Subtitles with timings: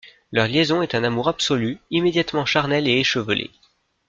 [0.31, 3.51] Leur liaison est un amour absolu, immédiatement charnel et échevelé.